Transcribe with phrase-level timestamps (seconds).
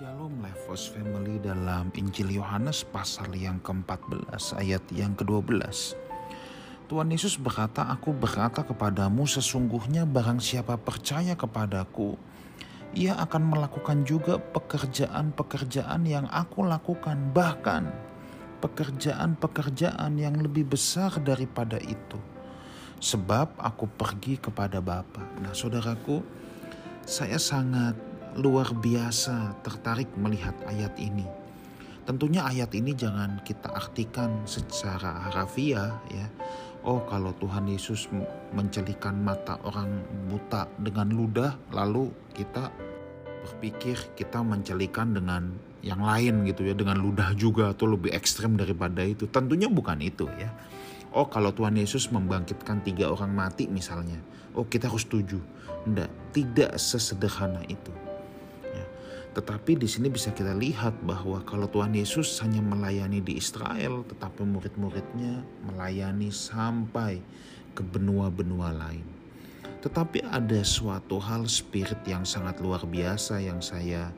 [0.00, 5.60] Shalom Levos Family dalam Injil Yohanes pasal yang ke-14 ayat yang ke-12.
[6.88, 12.16] Tuhan Yesus berkata, Aku berkata kepadamu sesungguhnya barang siapa percaya kepadaku,
[12.96, 17.92] ia akan melakukan juga pekerjaan-pekerjaan yang aku lakukan, bahkan
[18.64, 22.16] pekerjaan-pekerjaan yang lebih besar daripada itu.
[23.04, 25.20] Sebab aku pergi kepada Bapa.
[25.44, 26.24] Nah saudaraku,
[27.04, 31.26] saya sangat luar biasa tertarik melihat ayat ini.
[32.06, 36.26] Tentunya ayat ini jangan kita artikan secara harafiah ya.
[36.80, 38.08] Oh kalau Tuhan Yesus
[38.56, 42.72] mencelikan mata orang buta dengan ludah lalu kita
[43.44, 49.04] berpikir kita mencelikan dengan yang lain gitu ya dengan ludah juga atau lebih ekstrem daripada
[49.04, 49.28] itu.
[49.28, 50.50] Tentunya bukan itu ya.
[51.12, 54.16] Oh kalau Tuhan Yesus membangkitkan tiga orang mati misalnya.
[54.56, 55.38] Oh kita harus setuju.
[55.84, 58.09] Tidak, tidak sesederhana itu.
[59.30, 64.42] Tetapi di sini bisa kita lihat bahwa kalau Tuhan Yesus hanya melayani di Israel, tetapi
[64.42, 67.22] murid-muridnya melayani sampai
[67.70, 69.06] ke benua-benua lain.
[69.86, 74.10] Tetapi ada suatu hal spirit yang sangat luar biasa yang saya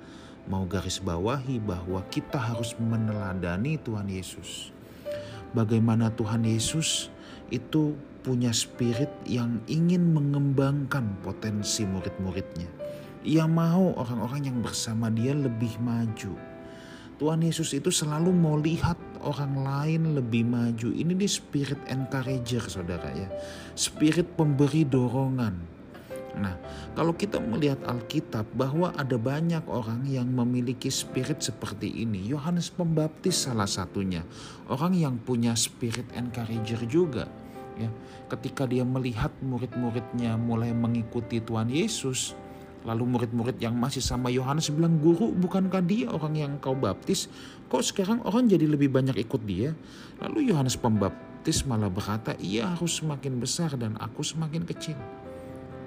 [0.49, 4.73] mau garis bawahi bahwa kita harus meneladani Tuhan Yesus.
[5.53, 7.13] Bagaimana Tuhan Yesus
[7.53, 7.93] itu
[8.25, 12.82] punya spirit yang ingin mengembangkan potensi murid-muridnya
[13.23, 16.35] ia mau orang-orang yang bersama dia lebih maju.
[17.23, 20.91] Tuhan Yesus itu selalu mau lihat orang lain lebih maju.
[20.91, 23.31] Ini di spirit encourager saudara ya.
[23.79, 25.55] Spirit pemberi dorongan.
[26.33, 26.57] Nah,
[26.97, 32.25] kalau kita melihat Alkitab bahwa ada banyak orang yang memiliki spirit seperti ini.
[32.25, 34.25] Yohanes Pembaptis salah satunya.
[34.67, 37.29] Orang yang punya spirit encourager juga.
[37.77, 37.89] Ya,
[38.33, 42.37] ketika dia melihat murid-muridnya mulai mengikuti Tuhan Yesus,
[42.83, 47.31] Lalu murid-murid yang masih sama Yohanes bilang, Guru bukankah dia orang yang kau baptis?
[47.71, 49.71] Kok sekarang orang jadi lebih banyak ikut dia?
[50.19, 54.99] Lalu Yohanes pembaptis malah berkata, ia harus semakin besar dan aku semakin kecil.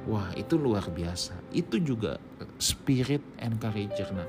[0.08, 1.36] Wah itu luar biasa.
[1.52, 2.22] Itu juga
[2.62, 4.10] spirit encourager.
[4.16, 4.28] Nah,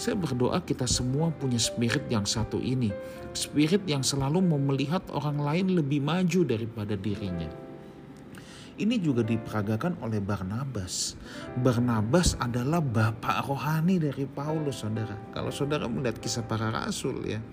[0.00, 2.88] saya berdoa kita semua punya spirit yang satu ini.
[3.36, 7.69] Spirit yang selalu mau melihat orang lain lebih maju daripada dirinya.
[8.80, 11.12] Ini juga diperagakan oleh Barnabas.
[11.60, 15.12] Barnabas adalah bapak rohani dari Paulus, saudara.
[15.36, 17.44] Kalau saudara melihat kisah para rasul ya,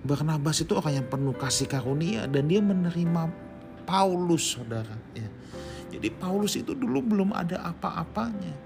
[0.00, 3.28] Barnabas itu orang yang penuh kasih karunia dan dia menerima
[3.84, 4.96] Paulus, saudara.
[5.12, 5.28] Ya.
[5.92, 8.56] Jadi Paulus itu dulu belum ada apa-apanya.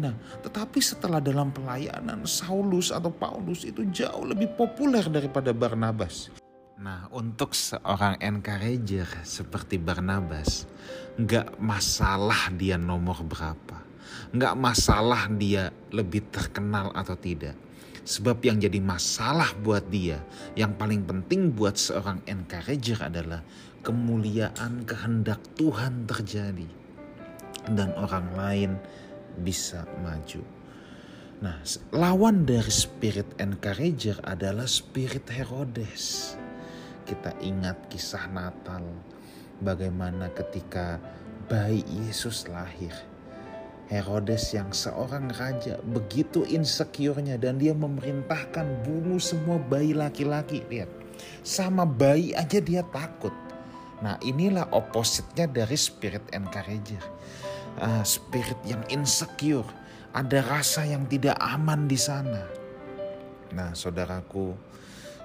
[0.00, 6.32] Nah, tetapi setelah dalam pelayanan Saulus atau Paulus itu jauh lebih populer daripada Barnabas.
[6.80, 10.64] Nah, untuk seorang encourager seperti Barnabas,
[11.20, 13.78] nggak masalah dia nomor berapa,
[14.32, 17.56] nggak masalah dia lebih terkenal atau tidak.
[18.00, 20.24] Sebab yang jadi masalah buat dia,
[20.56, 23.44] yang paling penting buat seorang encourager adalah
[23.84, 26.68] kemuliaan kehendak Tuhan terjadi.
[27.68, 28.70] Dan orang lain
[29.36, 30.40] bisa maju.
[31.44, 31.60] Nah,
[31.92, 36.34] lawan dari spirit encourager adalah spirit Herodes
[37.10, 38.86] kita ingat kisah Natal,
[39.60, 40.98] bagaimana ketika
[41.46, 42.92] bayi Yesus lahir.
[43.90, 50.62] Herodes yang seorang raja begitu insecure-nya dan dia memerintahkan bunuh semua bayi laki-laki.
[50.70, 50.86] Lihat,
[51.42, 53.34] sama bayi aja dia takut.
[53.98, 57.02] Nah inilah opositnya dari spirit encourager.
[57.82, 59.66] Uh, spirit yang insecure.
[60.14, 62.46] Ada rasa yang tidak aman di sana.
[63.50, 64.54] Nah saudaraku,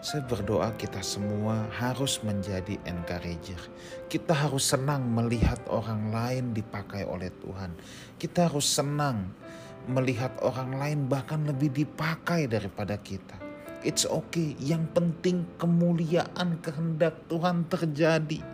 [0.06, 3.58] saya berdoa kita semua harus menjadi encourager.
[4.06, 7.74] Kita harus senang melihat orang lain dipakai oleh Tuhan.
[8.14, 9.34] Kita harus senang
[9.90, 13.34] melihat orang lain bahkan lebih dipakai daripada kita.
[13.82, 18.46] It's okay, yang penting kemuliaan kehendak Tuhan terjadi.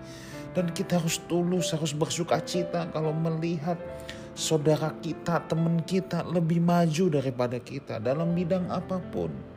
[0.56, 3.76] Dan kita harus tulus, harus bersuka cita kalau melihat
[4.40, 9.52] saudara kita, teman kita lebih maju daripada kita dalam bidang apa pun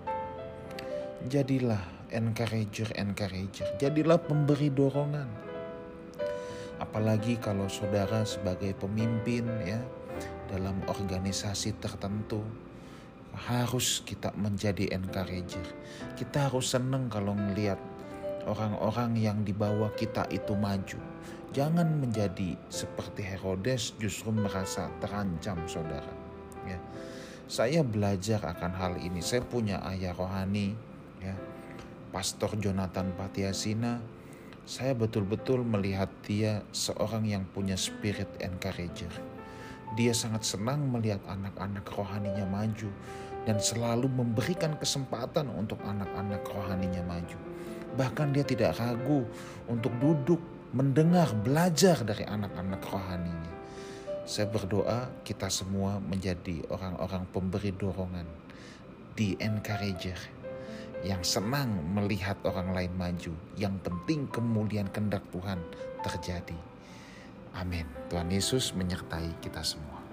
[1.24, 1.80] jadilah
[2.12, 5.28] encourager-encourager, jadilah pemberi dorongan.
[6.76, 9.80] Apalagi kalau saudara sebagai pemimpin ya
[10.52, 12.44] dalam organisasi tertentu
[13.34, 15.64] harus kita menjadi encourager.
[16.14, 17.80] Kita harus senang kalau melihat
[18.46, 21.00] orang-orang yang di bawah kita itu maju.
[21.54, 26.14] Jangan menjadi seperti Herodes justru merasa terancam saudara.
[26.66, 26.78] Ya.
[27.46, 29.22] Saya belajar akan hal ini.
[29.22, 30.74] Saya punya ayah rohani
[32.14, 33.98] Pastor Jonathan Patiasina
[34.62, 39.10] saya betul-betul melihat dia seorang yang punya spirit encourager.
[39.98, 42.90] Dia sangat senang melihat anak-anak rohaninya maju.
[43.44, 47.36] dan selalu memberikan kesempatan untuk anak-anak rohaninya maju.
[47.92, 49.28] Bahkan dia tidak ragu
[49.68, 50.40] untuk duduk,
[50.72, 53.52] mendengar, belajar dari anak-anak rohaninya.
[54.24, 58.24] Saya berdoa kita semua menjadi orang-orang pemberi dorongan,
[59.12, 60.16] di encourager,
[61.04, 63.32] yang senang melihat orang lain maju.
[63.60, 65.60] Yang penting kemuliaan kehendak Tuhan
[66.00, 66.56] terjadi.
[67.54, 67.86] Amin.
[68.08, 70.03] Tuhan Yesus menyertai kita semua.